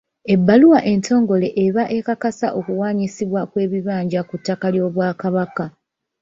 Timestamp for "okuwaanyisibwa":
2.59-3.41